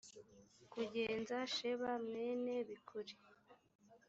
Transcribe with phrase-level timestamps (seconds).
[0.71, 3.13] kugenza sheba mwene bikuri